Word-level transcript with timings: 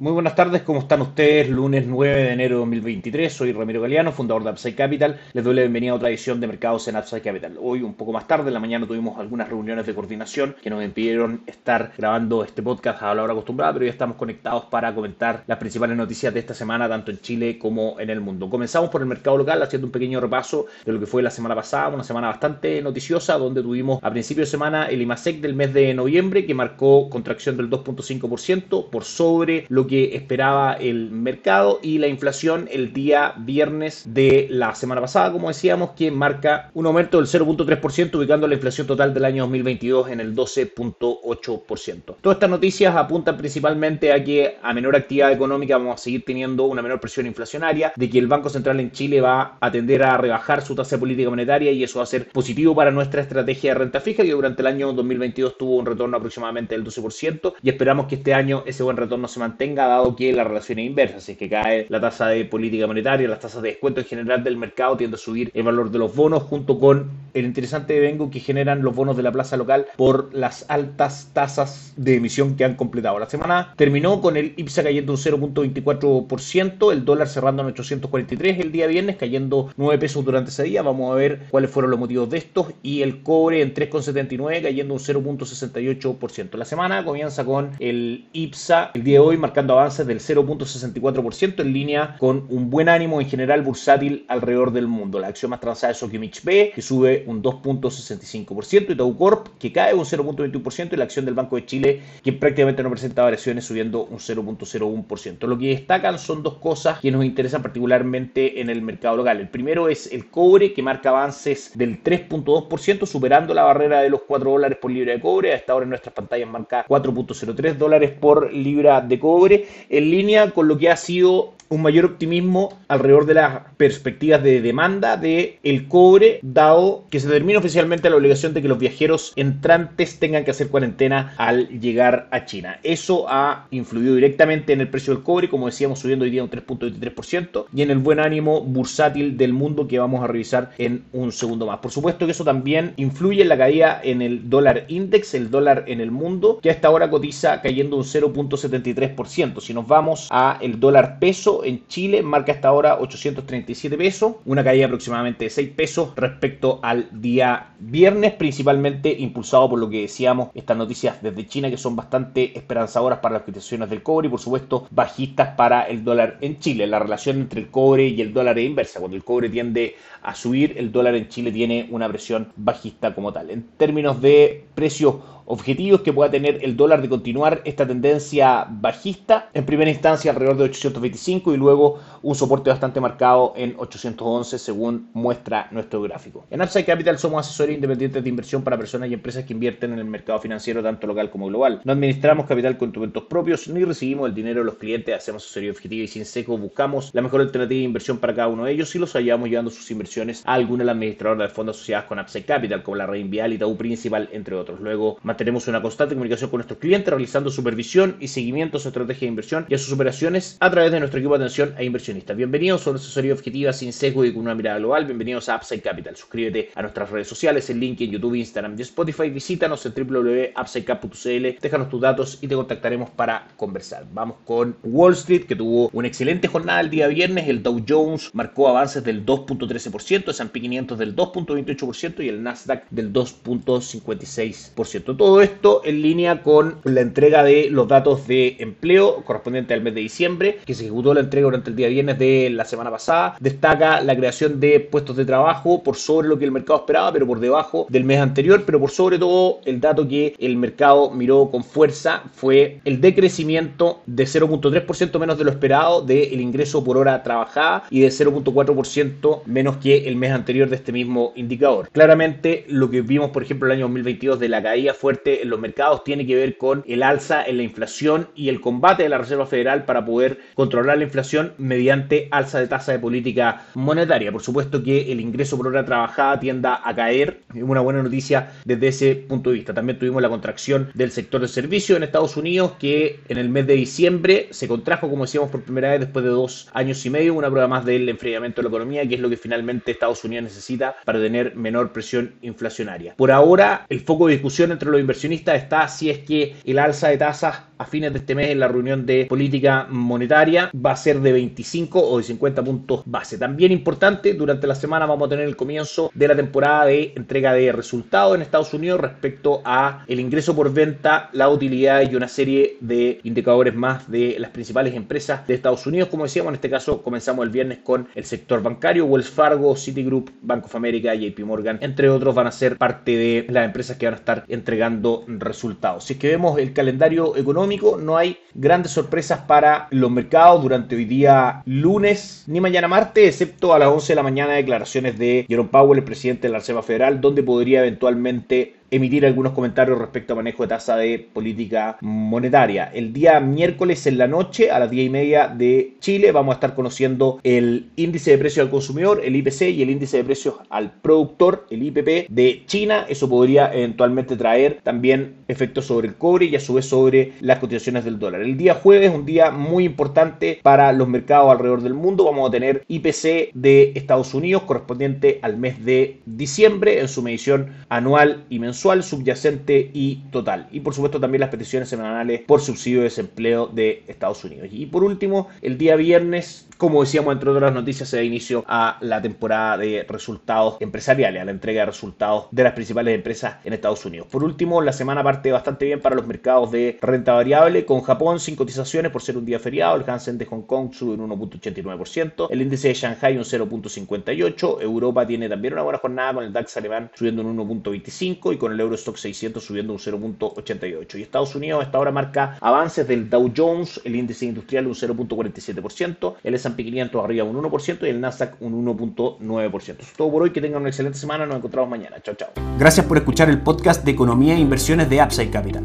Muy 0.00 0.12
buenas 0.12 0.36
tardes, 0.36 0.62
¿cómo 0.62 0.78
están 0.78 1.00
ustedes? 1.02 1.50
Lunes 1.50 1.84
9 1.84 2.22
de 2.22 2.32
enero 2.32 2.54
de 2.54 2.60
2023, 2.60 3.32
soy 3.32 3.52
Ramiro 3.52 3.80
Galeano, 3.80 4.12
fundador 4.12 4.44
de 4.44 4.50
Upside 4.50 4.76
Capital. 4.76 5.18
Les 5.32 5.42
doy 5.42 5.56
la 5.56 5.62
bienvenida 5.62 5.90
a 5.90 5.96
otra 5.96 6.08
edición 6.08 6.40
de 6.40 6.46
Mercados 6.46 6.86
en 6.86 6.94
Upside 6.94 7.20
Capital. 7.20 7.56
Hoy, 7.60 7.82
un 7.82 7.94
poco 7.94 8.12
más 8.12 8.28
tarde, 8.28 8.46
en 8.46 8.54
la 8.54 8.60
mañana 8.60 8.86
tuvimos 8.86 9.18
algunas 9.18 9.48
reuniones 9.48 9.84
de 9.86 9.96
coordinación 9.96 10.54
que 10.62 10.70
nos 10.70 10.84
impidieron 10.84 11.42
estar 11.48 11.94
grabando 11.98 12.44
este 12.44 12.62
podcast 12.62 13.02
a 13.02 13.12
la 13.12 13.24
hora 13.24 13.32
acostumbrada, 13.32 13.72
pero 13.72 13.86
ya 13.86 13.90
estamos 13.90 14.16
conectados 14.16 14.66
para 14.66 14.94
comentar 14.94 15.42
las 15.48 15.58
principales 15.58 15.96
noticias 15.96 16.32
de 16.32 16.38
esta 16.38 16.54
semana, 16.54 16.88
tanto 16.88 17.10
en 17.10 17.18
Chile 17.18 17.58
como 17.58 17.98
en 17.98 18.10
el 18.10 18.20
mundo. 18.20 18.48
Comenzamos 18.48 18.90
por 18.90 19.00
el 19.00 19.08
mercado 19.08 19.36
local, 19.36 19.60
haciendo 19.64 19.88
un 19.88 19.92
pequeño 19.92 20.20
repaso 20.20 20.66
de 20.84 20.92
lo 20.92 21.00
que 21.00 21.06
fue 21.06 21.24
la 21.24 21.30
semana 21.32 21.56
pasada, 21.56 21.88
una 21.88 22.04
semana 22.04 22.28
bastante 22.28 22.80
noticiosa, 22.82 23.36
donde 23.36 23.62
tuvimos 23.62 23.98
a 24.00 24.12
principio 24.12 24.42
de 24.42 24.46
semana 24.46 24.86
el 24.86 25.02
IMASEC 25.02 25.40
del 25.40 25.54
mes 25.54 25.74
de 25.74 25.92
noviembre, 25.92 26.46
que 26.46 26.54
marcó 26.54 27.10
contracción 27.10 27.56
del 27.56 27.68
2.5% 27.68 28.90
por 28.90 29.02
sobre 29.02 29.66
lo 29.68 29.87
que 29.88 30.14
esperaba 30.14 30.74
el 30.74 31.10
mercado 31.10 31.80
y 31.82 31.98
la 31.98 32.06
inflación 32.06 32.68
el 32.70 32.92
día 32.92 33.34
viernes 33.38 34.04
de 34.06 34.46
la 34.50 34.74
semana 34.74 35.00
pasada, 35.00 35.32
como 35.32 35.48
decíamos, 35.48 35.90
que 35.96 36.10
marca 36.10 36.70
un 36.74 36.86
aumento 36.86 37.18
del 37.18 37.26
0.3%, 37.26 38.14
ubicando 38.14 38.46
la 38.46 38.54
inflación 38.54 38.86
total 38.86 39.12
del 39.12 39.24
año 39.24 39.42
2022 39.44 40.10
en 40.10 40.20
el 40.20 40.34
12.8%. 40.34 42.16
Todas 42.20 42.36
estas 42.36 42.50
noticias 42.50 42.94
apuntan 42.94 43.36
principalmente 43.36 44.12
a 44.12 44.22
que 44.22 44.56
a 44.62 44.72
menor 44.72 44.96
actividad 44.96 45.32
económica 45.32 45.78
vamos 45.78 45.94
a 45.94 45.98
seguir 46.04 46.24
teniendo 46.24 46.64
una 46.64 46.82
menor 46.82 47.00
presión 47.00 47.26
inflacionaria, 47.26 47.92
de 47.96 48.10
que 48.10 48.18
el 48.18 48.26
Banco 48.26 48.48
Central 48.48 48.80
en 48.80 48.92
Chile 48.92 49.20
va 49.20 49.56
a 49.60 49.70
tender 49.70 50.02
a 50.02 50.16
rebajar 50.16 50.62
su 50.62 50.74
tasa 50.74 50.96
de 50.96 51.00
política 51.00 51.30
monetaria 51.30 51.72
y 51.72 51.82
eso 51.82 51.98
va 51.98 52.04
a 52.04 52.06
ser 52.06 52.28
positivo 52.28 52.74
para 52.74 52.90
nuestra 52.90 53.22
estrategia 53.22 53.72
de 53.72 53.78
renta 53.78 54.00
fija, 54.00 54.22
que 54.22 54.32
durante 54.32 54.62
el 54.62 54.66
año 54.66 54.92
2022 54.92 55.56
tuvo 55.56 55.76
un 55.76 55.86
retorno 55.86 56.16
aproximadamente 56.16 56.74
del 56.74 56.84
12% 56.84 57.54
y 57.62 57.68
esperamos 57.70 58.06
que 58.06 58.16
este 58.16 58.34
año 58.34 58.62
ese 58.66 58.82
buen 58.82 58.96
retorno 58.96 59.28
se 59.28 59.40
mantenga, 59.40 59.77
dado 59.86 60.16
que 60.16 60.32
la 60.32 60.44
relación 60.44 60.78
es 60.78 60.86
inversa, 60.86 61.20
si 61.20 61.36
que 61.36 61.48
cae 61.48 61.86
la 61.88 62.00
tasa 62.00 62.28
de 62.28 62.44
política 62.44 62.86
monetaria, 62.86 63.28
las 63.28 63.40
tasas 63.40 63.62
de 63.62 63.70
descuento 63.70 64.00
en 64.00 64.06
general 64.06 64.42
del 64.42 64.56
mercado 64.56 64.96
tiende 64.96 65.16
a 65.16 65.18
subir 65.18 65.50
el 65.54 65.62
valor 65.62 65.90
de 65.90 65.98
los 65.98 66.14
bonos 66.14 66.42
junto 66.42 66.78
con 66.78 67.10
el 67.34 67.44
interesante 67.44 68.00
vengo 68.00 68.30
que 68.30 68.40
generan 68.40 68.82
los 68.82 68.94
bonos 68.94 69.16
de 69.16 69.22
la 69.22 69.32
plaza 69.32 69.56
local 69.56 69.86
por 69.96 70.34
las 70.34 70.64
altas 70.68 71.30
tasas 71.32 71.92
de 71.96 72.16
emisión 72.16 72.56
que 72.56 72.64
han 72.64 72.74
completado. 72.74 73.18
La 73.18 73.28
semana 73.28 73.74
terminó 73.76 74.20
con 74.20 74.36
el 74.36 74.54
IPSA 74.56 74.84
cayendo 74.84 75.12
un 75.12 75.18
0.24%, 75.18 76.92
el 76.92 77.04
dólar 77.04 77.28
cerrando 77.28 77.62
en 77.62 77.68
843 77.68 78.58
el 78.60 78.72
día 78.72 78.86
viernes, 78.86 79.16
cayendo 79.16 79.70
9 79.76 79.98
pesos 79.98 80.24
durante 80.24 80.50
ese 80.50 80.64
día. 80.64 80.82
Vamos 80.82 81.12
a 81.12 81.14
ver 81.14 81.42
cuáles 81.50 81.70
fueron 81.70 81.90
los 81.90 82.00
motivos 82.00 82.30
de 82.30 82.38
estos 82.38 82.68
y 82.82 83.02
el 83.02 83.22
cobre 83.22 83.62
en 83.62 83.74
3.79 83.74 84.62
cayendo 84.62 84.94
un 84.94 85.00
0.68%. 85.00 86.56
La 86.56 86.64
semana 86.64 87.04
comienza 87.04 87.44
con 87.44 87.70
el 87.78 88.28
IPSA 88.32 88.92
el 88.94 89.04
día 89.04 89.20
de 89.20 89.26
hoy 89.26 89.36
marcando 89.36 89.67
avances 89.74 90.06
del 90.06 90.20
0.64% 90.20 91.60
en 91.60 91.72
línea 91.72 92.16
con 92.18 92.46
un 92.48 92.70
buen 92.70 92.88
ánimo 92.88 93.20
en 93.20 93.28
general 93.28 93.62
bursátil 93.62 94.24
alrededor 94.28 94.72
del 94.72 94.86
mundo. 94.86 95.18
La 95.18 95.28
acción 95.28 95.50
más 95.50 95.60
transada 95.60 95.92
es 95.92 95.98
Sokimich 95.98 96.42
B, 96.42 96.72
que 96.74 96.82
sube 96.82 97.24
un 97.26 97.42
2.65%, 97.42 98.90
y 98.90 98.96
Tau 98.96 99.16
Corp, 99.16 99.48
que 99.58 99.72
cae 99.72 99.94
un 99.94 100.04
0.21%, 100.04 100.92
y 100.92 100.96
la 100.96 101.04
acción 101.04 101.24
del 101.24 101.34
Banco 101.34 101.56
de 101.56 101.66
Chile, 101.66 102.00
que 102.22 102.32
prácticamente 102.32 102.82
no 102.82 102.90
presenta 102.90 103.22
variaciones, 103.22 103.64
subiendo 103.64 104.04
un 104.04 104.18
0.01%. 104.18 105.46
Lo 105.46 105.58
que 105.58 105.68
destacan 105.68 106.18
son 106.18 106.42
dos 106.42 106.54
cosas 106.54 107.00
que 107.00 107.10
nos 107.10 107.24
interesan 107.24 107.62
particularmente 107.62 108.60
en 108.60 108.70
el 108.70 108.82
mercado 108.82 109.16
local. 109.16 109.40
El 109.40 109.48
primero 109.48 109.88
es 109.88 110.12
el 110.12 110.28
cobre, 110.30 110.72
que 110.72 110.82
marca 110.82 111.10
avances 111.10 111.72
del 111.74 112.02
3.2%, 112.02 113.06
superando 113.06 113.54
la 113.54 113.64
barrera 113.64 114.00
de 114.00 114.10
los 114.10 114.22
4 114.22 114.50
dólares 114.50 114.78
por 114.80 114.90
libra 114.90 115.12
de 115.12 115.20
cobre. 115.20 115.52
A 115.52 115.56
esta 115.56 115.74
hora 115.74 115.84
en 115.84 115.90
nuestras 115.90 116.14
pantallas 116.14 116.48
marca 116.48 116.86
4.03 116.86 117.74
dólares 117.74 118.12
por 118.18 118.52
libra 118.52 119.00
de 119.00 119.18
cobre 119.18 119.57
en 119.88 120.10
línea 120.10 120.50
con 120.50 120.68
lo 120.68 120.78
que 120.78 120.90
ha 120.90 120.96
sido 120.96 121.54
un 121.68 121.82
mayor 121.82 122.06
optimismo 122.06 122.78
alrededor 122.88 123.26
de 123.26 123.34
las 123.34 123.60
perspectivas 123.76 124.42
de 124.42 124.60
demanda 124.60 125.16
de 125.16 125.58
cobre, 125.88 126.40
dado 126.42 127.04
que 127.10 127.20
se 127.20 127.28
termina 127.28 127.58
oficialmente 127.58 128.08
la 128.08 128.16
obligación 128.16 128.54
de 128.54 128.62
que 128.62 128.68
los 128.68 128.78
viajeros 128.78 129.32
entrantes 129.36 130.18
tengan 130.18 130.44
que 130.44 130.50
hacer 130.50 130.68
cuarentena 130.68 131.34
al 131.36 131.68
llegar 131.80 132.28
a 132.30 132.46
China. 132.46 132.78
Eso 132.82 133.26
ha 133.28 133.66
influido 133.70 134.14
directamente 134.14 134.72
en 134.72 134.80
el 134.80 134.88
precio 134.88 135.14
del 135.14 135.22
cobre, 135.22 135.48
como 135.48 135.66
decíamos, 135.66 135.98
subiendo 135.98 136.24
hoy 136.24 136.30
día 136.30 136.42
un 136.42 136.50
3.23% 136.50 137.66
y 137.74 137.82
en 137.82 137.90
el 137.90 137.98
buen 137.98 138.20
ánimo 138.20 138.62
bursátil 138.62 139.36
del 139.36 139.52
mundo 139.52 139.86
que 139.86 139.98
vamos 139.98 140.24
a 140.24 140.26
revisar 140.26 140.70
en 140.78 141.04
un 141.12 141.32
segundo 141.32 141.66
más. 141.66 141.78
Por 141.78 141.90
supuesto 141.90 142.24
que 142.24 142.32
eso 142.32 142.44
también 142.44 142.94
influye 142.96 143.42
en 143.42 143.48
la 143.48 143.58
caída 143.58 144.00
en 144.02 144.22
el 144.22 144.48
dólar 144.48 144.84
index, 144.88 145.34
el 145.34 145.50
dólar 145.50 145.84
en 145.86 146.00
el 146.00 146.10
mundo, 146.10 146.60
que 146.62 146.70
hasta 146.70 146.88
ahora 146.88 147.10
cotiza 147.10 147.60
cayendo 147.60 147.96
un 147.96 148.04
0.73%. 148.04 149.47
Si 149.60 149.74
nos 149.74 149.86
vamos 149.86 150.28
a 150.30 150.58
el 150.60 150.78
dólar 150.78 151.18
peso, 151.18 151.64
en 151.64 151.86
Chile 151.88 152.22
marca 152.22 152.52
hasta 152.52 152.68
ahora 152.68 152.98
837 153.00 153.96
pesos, 153.96 154.36
una 154.44 154.62
caída 154.62 154.86
aproximadamente 154.86 155.44
de 155.44 155.50
6 155.50 155.70
pesos 155.70 156.12
respecto 156.16 156.78
al 156.82 157.08
día 157.10 157.70
viernes, 157.78 158.34
principalmente 158.34 159.10
impulsado 159.10 159.68
por 159.70 159.78
lo 159.78 159.88
que 159.88 160.02
decíamos, 160.02 160.50
estas 160.54 160.76
noticias 160.76 161.22
desde 161.22 161.46
China 161.46 161.70
que 161.70 161.76
son 161.76 161.96
bastante 161.96 162.56
esperanzadoras 162.56 163.18
para 163.20 163.34
las 163.34 163.42
cotizaciones 163.42 163.90
del 163.90 164.02
cobre 164.02 164.28
y 164.28 164.30
por 164.30 164.40
supuesto 164.40 164.86
bajistas 164.90 165.54
para 165.56 165.82
el 165.82 166.04
dólar 166.04 166.38
en 166.40 166.58
Chile. 166.58 166.86
La 166.86 166.98
relación 166.98 167.38
entre 167.38 167.60
el 167.60 167.68
cobre 167.68 168.08
y 168.08 168.20
el 168.20 168.32
dólar 168.32 168.58
es 168.58 168.66
inversa, 168.66 169.00
cuando 169.00 169.16
el 169.16 169.24
cobre 169.24 169.48
tiende 169.48 169.96
a 170.22 170.34
subir, 170.34 170.74
el 170.76 170.92
dólar 170.92 171.14
en 171.14 171.28
Chile 171.28 171.50
tiene 171.52 171.88
una 171.90 172.08
presión 172.08 172.52
bajista 172.56 173.14
como 173.14 173.32
tal. 173.32 173.50
En 173.50 173.62
términos 173.76 174.20
de 174.20 174.64
precios 174.74 175.16
objetivos 175.48 176.02
que 176.02 176.12
pueda 176.12 176.30
tener 176.30 176.62
el 176.62 176.76
dólar 176.76 177.02
de 177.02 177.08
continuar 177.08 177.62
esta 177.64 177.86
tendencia 177.86 178.66
bajista. 178.68 179.48
En 179.54 179.64
primera 179.64 179.90
instancia 179.90 180.30
alrededor 180.30 180.58
de 180.58 180.64
825 180.64 181.54
y 181.54 181.56
luego 181.56 181.98
un 182.22 182.34
soporte 182.34 182.70
bastante 182.70 183.00
marcado 183.00 183.54
en 183.56 183.74
811 183.78 184.58
según 184.58 185.08
muestra 185.14 185.68
nuestro 185.70 186.02
gráfico. 186.02 186.46
En 186.50 186.60
Upside 186.60 186.84
Capital 186.84 187.18
somos 187.18 187.46
asesores 187.46 187.74
independientes 187.74 188.22
de 188.22 188.28
inversión 188.28 188.62
para 188.62 188.76
personas 188.76 189.10
y 189.10 189.14
empresas 189.14 189.44
que 189.44 189.54
invierten 189.54 189.92
en 189.92 189.98
el 189.98 190.04
mercado 190.04 190.38
financiero 190.38 190.82
tanto 190.82 191.06
local 191.06 191.30
como 191.30 191.46
global. 191.46 191.80
No 191.84 191.92
administramos 191.92 192.46
capital 192.46 192.76
con 192.76 192.88
instrumentos 192.88 193.24
propios 193.24 193.68
ni 193.68 193.84
recibimos 193.84 194.28
el 194.28 194.34
dinero 194.34 194.60
de 194.60 194.66
los 194.66 194.74
clientes, 194.74 195.14
hacemos 195.14 195.44
asesoría 195.44 195.70
objetiva 195.70 196.04
y 196.04 196.08
sin 196.08 196.26
seco, 196.26 196.58
buscamos 196.58 197.10
la 197.14 197.22
mejor 197.22 197.40
alternativa 197.40 197.78
de 197.78 197.84
inversión 197.84 198.18
para 198.18 198.34
cada 198.34 198.48
uno 198.48 198.64
de 198.64 198.72
ellos 198.72 198.94
y 198.94 198.98
los 198.98 199.16
ayudamos 199.16 199.48
llevando 199.48 199.70
sus 199.70 199.90
inversiones 199.90 200.42
a 200.44 200.54
alguna 200.54 200.82
de 200.82 200.86
las 200.86 200.94
administradoras 200.94 201.48
de 201.48 201.54
fondos 201.54 201.76
asociadas 201.76 202.04
con 202.04 202.18
Upside 202.18 202.44
Capital 202.44 202.82
como 202.82 202.96
la 202.96 203.06
Red 203.06 203.20
Invial 203.20 203.52
y 203.54 203.58
Tau 203.58 203.76
Principal 203.76 204.28
entre 204.32 204.54
otros. 204.54 204.80
Luego 204.80 205.18
tenemos 205.38 205.66
una 205.68 205.80
constante 205.80 206.14
comunicación 206.14 206.50
con 206.50 206.58
nuestros 206.58 206.78
clientes, 206.78 207.08
realizando 207.08 207.50
supervisión 207.50 208.16
y 208.20 208.28
seguimiento 208.28 208.76
a 208.76 208.80
su 208.80 208.88
estrategia 208.88 209.20
de 209.20 209.28
inversión 209.28 209.64
y 209.68 209.74
a 209.74 209.78
sus 209.78 209.92
operaciones 209.92 210.56
a 210.60 210.70
través 210.70 210.92
de 210.92 210.98
nuestro 210.98 211.20
equipo 211.20 211.38
de 211.38 211.44
atención 211.44 211.74
a 211.78 211.82
inversionistas. 211.82 212.36
Bienvenidos 212.36 212.86
a 212.86 212.90
una 212.90 212.98
asesoría 212.98 213.32
objetiva 213.32 213.72
sin 213.72 213.92
sesgo 213.92 214.24
y 214.24 214.32
con 214.32 214.42
una 214.42 214.54
mirada 214.54 214.78
global. 214.78 215.06
Bienvenidos 215.06 215.48
a 215.48 215.56
Upside 215.56 215.80
Capital. 215.80 216.16
Suscríbete 216.16 216.70
a 216.74 216.82
nuestras 216.82 217.10
redes 217.10 217.28
sociales, 217.28 217.70
el 217.70 217.80
link 217.80 218.00
en 218.00 218.10
YouTube, 218.10 218.34
Instagram 218.34 218.74
y 218.76 218.82
Spotify. 218.82 219.30
Visítanos 219.30 219.86
en 219.86 219.94
www.upsidecap.cl, 219.94 221.58
déjanos 221.62 221.88
tus 221.88 222.00
datos 222.00 222.38
y 222.40 222.48
te 222.48 222.56
contactaremos 222.56 223.10
para 223.10 223.46
conversar. 223.56 224.06
Vamos 224.12 224.38
con 224.44 224.76
Wall 224.82 225.12
Street, 225.12 225.44
que 225.44 225.54
tuvo 225.54 225.88
una 225.92 226.08
excelente 226.08 226.48
jornada 226.48 226.80
el 226.80 226.90
día 226.90 227.06
viernes. 227.06 227.48
El 227.48 227.62
Dow 227.62 227.84
Jones 227.88 228.30
marcó 228.32 228.68
avances 228.68 229.04
del 229.04 229.24
2.13%, 229.24 230.24
el 230.24 230.30
S&P 230.30 230.60
500 230.60 230.98
del 230.98 231.14
2.28% 231.14 232.24
y 232.24 232.28
el 232.28 232.42
Nasdaq 232.42 232.88
del 232.90 233.12
2.56%. 233.12 235.16
Todo 235.16 235.27
esto 235.40 235.82
en 235.84 236.02
línea 236.02 236.42
con 236.42 236.76
la 236.84 237.00
entrega 237.00 237.44
de 237.44 237.68
los 237.70 237.86
datos 237.86 238.26
de 238.26 238.56
empleo 238.58 239.22
correspondiente 239.24 239.74
al 239.74 239.82
mes 239.82 239.94
de 239.94 240.00
diciembre, 240.00 240.58
que 240.64 240.74
se 240.74 240.84
ejecutó 240.84 241.14
la 241.14 241.20
entrega 241.20 241.44
durante 241.44 241.70
el 241.70 241.76
día 241.76 241.88
viernes 241.88 242.18
de 242.18 242.50
la 242.50 242.64
semana 242.64 242.90
pasada. 242.90 243.36
Destaca 243.40 244.00
la 244.00 244.16
creación 244.16 244.60
de 244.60 244.80
puestos 244.80 245.16
de 245.16 245.24
trabajo 245.24 245.82
por 245.82 245.96
sobre 245.96 246.28
lo 246.28 246.38
que 246.38 246.44
el 246.44 246.52
mercado 246.52 246.80
esperaba, 246.80 247.12
pero 247.12 247.26
por 247.26 247.40
debajo 247.40 247.86
del 247.90 248.04
mes 248.04 248.20
anterior, 248.20 248.62
pero 248.64 248.80
por 248.80 248.90
sobre 248.90 249.18
todo 249.18 249.60
el 249.64 249.80
dato 249.80 250.08
que 250.08 250.34
el 250.38 250.56
mercado 250.56 251.10
miró 251.10 251.50
con 251.50 251.62
fuerza 251.62 252.22
fue 252.32 252.80
el 252.84 253.00
decrecimiento 253.00 254.00
de 254.06 254.24
0.3% 254.24 255.18
menos 255.18 255.38
de 255.38 255.44
lo 255.44 255.50
esperado 255.50 256.02
del 256.02 256.40
ingreso 256.40 256.82
por 256.82 256.96
hora 256.96 257.22
trabajada 257.22 257.84
y 257.90 258.00
de 258.00 258.08
0.4% 258.08 259.42
menos 259.46 259.76
que 259.78 260.08
el 260.08 260.16
mes 260.16 260.32
anterior 260.32 260.68
de 260.68 260.76
este 260.76 260.92
mismo 260.92 261.32
indicador. 261.36 261.88
Claramente 261.92 262.64
lo 262.68 262.90
que 262.90 263.02
vimos, 263.02 263.30
por 263.30 263.42
ejemplo, 263.42 263.66
el 263.66 263.72
año 263.72 263.84
2022 263.86 264.38
de 264.38 264.48
la 264.48 264.62
caída 264.62 264.94
fuerte 264.94 265.17
en 265.24 265.50
los 265.50 265.60
mercados 265.60 266.04
tiene 266.04 266.26
que 266.26 266.34
ver 266.34 266.56
con 266.56 266.84
el 266.86 267.02
alza 267.02 267.44
en 267.44 267.56
la 267.56 267.62
inflación 267.62 268.28
y 268.34 268.48
el 268.48 268.60
combate 268.60 269.02
de 269.02 269.08
la 269.08 269.18
Reserva 269.18 269.46
Federal 269.46 269.84
para 269.84 270.04
poder 270.04 270.38
controlar 270.54 270.98
la 270.98 271.04
inflación 271.04 271.52
mediante 271.58 272.28
alza 272.30 272.60
de 272.60 272.66
tasa 272.66 272.92
de 272.92 272.98
política 272.98 273.66
monetaria. 273.74 274.32
Por 274.32 274.42
supuesto 274.42 274.82
que 274.82 275.12
el 275.12 275.20
ingreso 275.20 275.56
por 275.56 275.68
hora 275.68 275.84
trabajada 275.84 276.40
tienda 276.40 276.80
a 276.84 276.94
caer, 276.94 277.40
una 277.54 277.80
buena 277.80 278.02
noticia 278.02 278.52
desde 278.64 278.88
ese 278.88 279.14
punto 279.16 279.50
de 279.50 279.56
vista. 279.56 279.74
También 279.74 279.98
tuvimos 279.98 280.22
la 280.22 280.28
contracción 280.28 280.90
del 280.94 281.10
sector 281.10 281.40
de 281.40 281.48
servicios 281.48 281.96
en 281.96 282.02
Estados 282.02 282.36
Unidos 282.36 282.72
que 282.78 283.20
en 283.28 283.38
el 283.38 283.48
mes 283.48 283.66
de 283.66 283.74
diciembre 283.74 284.48
se 284.50 284.68
contrajo, 284.68 285.08
como 285.08 285.24
decíamos, 285.24 285.50
por 285.50 285.62
primera 285.62 285.90
vez 285.90 286.00
después 286.00 286.24
de 286.24 286.30
dos 286.30 286.68
años 286.72 287.04
y 287.04 287.10
medio, 287.10 287.34
una 287.34 287.50
prueba 287.50 287.68
más 287.68 287.84
del 287.84 288.08
enfriamiento 288.08 288.60
de 288.60 288.64
la 288.64 288.68
economía, 288.68 289.08
que 289.08 289.14
es 289.14 289.20
lo 289.20 289.28
que 289.28 289.36
finalmente 289.36 289.90
Estados 289.90 290.24
Unidos 290.24 290.44
necesita 290.44 290.96
para 291.04 291.20
tener 291.20 291.56
menor 291.56 291.92
presión 291.92 292.34
inflacionaria. 292.42 293.14
Por 293.16 293.30
ahora, 293.30 293.86
el 293.88 294.00
foco 294.00 294.26
de 294.26 294.34
discusión 294.34 294.72
entre 294.72 294.90
los 294.90 295.00
inversionistas 295.08 295.62
está 295.62 295.88
si 295.88 296.10
es 296.10 296.18
que 296.18 296.56
el 296.66 296.78
alza 296.78 297.08
de 297.08 297.16
tasas 297.16 297.62
a 297.78 297.84
fines 297.84 298.12
de 298.12 298.18
este 298.18 298.34
mes 298.34 298.50
en 298.50 298.60
la 298.60 298.68
reunión 298.68 299.06
de 299.06 299.26
política 299.26 299.86
monetaria 299.88 300.70
va 300.74 300.92
a 300.92 300.96
ser 300.96 301.20
de 301.20 301.32
25 301.32 302.00
o 302.00 302.18
de 302.18 302.24
50 302.24 302.64
puntos 302.64 303.02
base. 303.06 303.38
También 303.38 303.72
importante, 303.72 304.34
durante 304.34 304.66
la 304.66 304.74
semana 304.74 305.06
vamos 305.06 305.26
a 305.26 305.30
tener 305.30 305.46
el 305.46 305.56
comienzo 305.56 306.10
de 306.12 306.28
la 306.28 306.36
temporada 306.36 306.86
de 306.86 307.12
entrega 307.16 307.52
de 307.52 307.72
resultados 307.72 308.34
en 308.34 308.42
Estados 308.42 308.74
Unidos 308.74 309.00
respecto 309.00 309.62
a 309.64 310.04
el 310.08 310.20
ingreso 310.20 310.54
por 310.54 310.72
venta, 310.72 311.30
la 311.32 311.48
utilidad 311.48 312.10
y 312.10 312.16
una 312.16 312.28
serie 312.28 312.76
de 312.80 313.20
indicadores 313.22 313.74
más 313.74 314.10
de 314.10 314.36
las 314.38 314.50
principales 314.50 314.94
empresas 314.94 315.46
de 315.46 315.54
Estados 315.54 315.86
Unidos. 315.86 316.08
Como 316.08 316.24
decíamos, 316.24 316.50
en 316.50 316.56
este 316.56 316.70
caso 316.70 317.02
comenzamos 317.02 317.44
el 317.44 317.50
viernes 317.50 317.78
con 317.84 318.08
el 318.14 318.24
sector 318.24 318.62
bancario, 318.62 319.06
Wells 319.06 319.30
Fargo, 319.30 319.76
Citigroup, 319.76 320.30
Bank 320.42 320.64
of 320.64 320.74
America, 320.74 321.14
JP 321.14 321.38
Morgan, 321.44 321.78
entre 321.80 322.10
otros 322.10 322.34
van 322.34 322.48
a 322.48 322.52
ser 322.52 322.76
parte 322.76 323.16
de 323.16 323.46
las 323.48 323.64
empresas 323.64 323.96
que 323.96 324.06
van 324.06 324.14
a 324.14 324.18
estar 324.18 324.44
entregando 324.48 324.87
resultados. 325.26 326.04
Si 326.04 326.14
es 326.14 326.18
que 326.18 326.28
vemos 326.28 326.58
el 326.58 326.72
calendario 326.72 327.36
económico, 327.36 327.98
no 327.98 328.16
hay 328.16 328.38
grandes 328.54 328.92
sorpresas 328.92 329.40
para 329.40 329.88
los 329.90 330.10
mercados 330.10 330.62
durante 330.62 330.96
hoy 330.96 331.04
día 331.04 331.62
lunes 331.66 332.44
ni 332.46 332.60
mañana 332.60 332.88
martes, 332.88 333.28
excepto 333.28 333.74
a 333.74 333.78
las 333.78 333.88
11 333.88 334.12
de 334.12 334.16
la 334.16 334.22
mañana 334.22 334.52
declaraciones 334.54 335.18
de 335.18 335.44
Jerome 335.48 335.68
Powell, 335.70 335.98
el 335.98 336.04
presidente 336.04 336.48
de 336.48 336.52
la 336.52 336.58
Reserva 336.58 336.82
Federal, 336.82 337.20
donde 337.20 337.42
podría 337.42 337.80
eventualmente 337.80 338.76
emitir 338.90 339.26
algunos 339.26 339.52
comentarios 339.52 339.98
respecto 339.98 340.32
a 340.32 340.36
manejo 340.36 340.62
de 340.62 340.68
tasa 340.68 340.96
de 340.96 341.18
política 341.32 341.98
monetaria. 342.00 342.90
El 342.94 343.12
día 343.12 343.38
miércoles 343.40 344.06
en 344.06 344.18
la 344.18 344.26
noche, 344.26 344.70
a 344.70 344.78
las 344.78 344.90
10 344.90 345.06
y 345.06 345.10
media 345.10 345.48
de 345.48 345.94
Chile, 346.00 346.32
vamos 346.32 346.52
a 346.52 346.56
estar 346.56 346.74
conociendo 346.74 347.40
el 347.42 347.90
índice 347.96 348.30
de 348.32 348.38
precios 348.38 348.64
al 348.64 348.70
consumidor, 348.70 349.20
el 349.24 349.36
IPC, 349.36 349.62
y 349.62 349.82
el 349.82 349.90
índice 349.90 350.18
de 350.18 350.24
precios 350.24 350.54
al 350.70 350.92
productor, 350.92 351.66
el 351.70 351.82
IPP 351.82 352.28
de 352.28 352.62
China. 352.66 353.06
Eso 353.08 353.28
podría 353.28 353.72
eventualmente 353.72 354.36
traer 354.36 354.80
también 354.82 355.36
efectos 355.48 355.86
sobre 355.86 356.08
el 356.08 356.14
cobre 356.14 356.46
y 356.46 356.56
a 356.56 356.60
su 356.60 356.74
vez 356.74 356.86
sobre 356.86 357.32
las 357.40 357.58
cotizaciones 357.58 358.04
del 358.04 358.18
dólar. 358.18 358.42
El 358.42 358.56
día 358.56 358.74
jueves, 358.74 359.12
un 359.14 359.26
día 359.26 359.50
muy 359.50 359.84
importante 359.84 360.60
para 360.62 360.92
los 360.92 361.08
mercados 361.08 361.50
alrededor 361.50 361.82
del 361.82 361.94
mundo, 361.94 362.24
vamos 362.24 362.48
a 362.48 362.52
tener 362.52 362.84
IPC 362.88 363.52
de 363.54 363.92
Estados 363.94 364.34
Unidos 364.34 364.62
correspondiente 364.62 365.38
al 365.42 365.56
mes 365.56 365.84
de 365.84 366.20
diciembre 366.26 367.00
en 367.00 367.08
su 367.08 367.22
medición 367.22 367.72
anual 367.88 368.44
y 368.48 368.58
mensual 368.58 368.77
subyacente 368.80 369.90
y 369.92 370.16
total. 370.30 370.68
Y 370.70 370.80
por 370.80 370.94
supuesto 370.94 371.20
también 371.20 371.40
las 371.40 371.50
peticiones 371.50 371.88
semanales 371.88 372.42
por 372.46 372.60
subsidio 372.60 372.98
de 372.98 373.04
desempleo 373.04 373.66
de 373.66 374.04
Estados 374.06 374.44
Unidos. 374.44 374.68
Y 374.70 374.86
por 374.86 375.04
último, 375.04 375.48
el 375.62 375.78
día 375.78 375.96
viernes, 375.96 376.67
como 376.78 377.02
decíamos 377.02 377.32
entre 377.32 377.50
otras 377.50 377.74
noticias, 377.74 378.08
se 378.08 378.16
da 378.16 378.22
inicio 378.22 378.64
a 378.68 378.98
la 379.00 379.20
temporada 379.20 379.76
de 379.76 380.06
resultados 380.08 380.76
empresariales, 380.80 381.42
a 381.42 381.44
la 381.44 381.50
entrega 381.50 381.80
de 381.80 381.86
resultados 381.86 382.46
de 382.52 382.62
las 382.62 382.72
principales 382.72 383.14
empresas 383.14 383.56
en 383.64 383.72
Estados 383.72 384.04
Unidos. 384.06 384.28
Por 384.30 384.44
último, 384.44 384.80
la 384.80 384.92
semana 384.92 385.22
parte 385.22 385.50
bastante 385.50 385.86
bien 385.86 386.00
para 386.00 386.14
los 386.14 386.26
mercados 386.26 386.70
de 386.70 386.98
renta 387.02 387.32
variable, 387.32 387.84
con 387.84 388.00
Japón 388.02 388.38
sin 388.38 388.56
cotizaciones 388.56 389.10
por 389.10 389.22
ser 389.22 389.36
un 389.36 389.44
día 389.44 389.58
feriado, 389.58 389.96
el 389.96 390.08
Hansen 390.08 390.38
de 390.38 390.46
Hong 390.46 390.62
Kong 390.62 390.92
sube 390.92 391.14
un 391.14 391.28
1.89%, 391.28 392.48
el 392.50 392.62
índice 392.62 392.88
de 392.88 392.94
Shanghai 392.94 393.36
un 393.36 393.44
0.58%, 393.44 394.80
Europa 394.80 395.26
tiene 395.26 395.48
también 395.48 395.74
una 395.74 395.82
buena 395.82 395.98
jornada 395.98 396.34
con 396.34 396.44
el 396.44 396.52
DAX 396.52 396.76
alemán 396.76 397.10
subiendo 397.14 397.42
un 397.42 397.56
1.25% 397.56 398.54
y 398.54 398.56
con 398.56 398.72
el 398.72 398.80
Eurostock 398.80 399.16
600 399.16 399.62
subiendo 399.62 399.92
un 399.92 399.98
0.88. 399.98 401.18
Y 401.18 401.22
Estados 401.22 401.54
Unidos 401.54 401.84
hasta 401.84 401.98
ahora 401.98 402.12
marca 402.12 402.56
avances 402.60 403.06
del 403.08 403.28
Dow 403.28 403.52
Jones, 403.56 404.00
el 404.04 404.14
índice 404.14 404.46
industrial 404.46 404.86
un 404.86 404.94
0.47%, 404.94 406.34
el 406.44 406.54
S&P 406.68 406.84
500 406.84 407.24
arriba 407.24 407.44
un 407.44 407.56
1% 407.56 407.98
y 408.02 408.08
el 408.08 408.20
Nasdaq 408.20 408.56
un 408.60 408.84
1.9%. 408.84 409.78
Eso 409.78 409.94
es 410.00 410.12
todo 410.12 410.30
por 410.30 410.42
hoy, 410.42 410.50
que 410.50 410.60
tengan 410.60 410.80
una 410.80 410.90
excelente 410.90 411.18
semana, 411.18 411.46
nos 411.46 411.56
encontramos 411.56 411.88
mañana. 411.90 412.16
Chao, 412.22 412.34
chao. 412.34 412.50
Gracias 412.78 413.06
por 413.06 413.16
escuchar 413.16 413.48
el 413.50 413.60
podcast 413.60 414.04
de 414.04 414.12
Economía 414.12 414.54
e 414.54 414.58
Inversiones 414.58 415.10
de 415.10 415.22
Upside 415.22 415.50
Capital. 415.50 415.84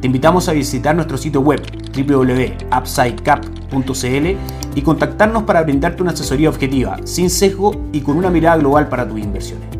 Te 0.00 0.06
invitamos 0.06 0.48
a 0.48 0.52
visitar 0.52 0.94
nuestro 0.94 1.16
sitio 1.16 1.40
web 1.40 1.62
www.upsidecap.cl 1.96 4.36
y 4.74 4.82
contactarnos 4.82 5.44
para 5.44 5.62
brindarte 5.62 6.02
una 6.02 6.12
asesoría 6.12 6.50
objetiva, 6.50 6.98
sin 7.04 7.30
sesgo 7.30 7.86
y 7.92 8.02
con 8.02 8.18
una 8.18 8.28
mirada 8.28 8.58
global 8.58 8.88
para 8.88 9.08
tus 9.08 9.18
inversiones. 9.18 9.73